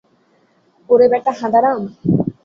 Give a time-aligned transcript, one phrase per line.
[0.89, 1.81] ওরে বেটা হাঁদারাম।